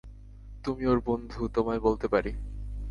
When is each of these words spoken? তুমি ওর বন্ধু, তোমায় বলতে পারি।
তুমি 0.63 0.83
ওর 0.87 0.99
বন্ধু, 1.05 1.47
তোমায় 1.47 1.79
বলতে 1.79 2.07
পারি। 2.07 2.31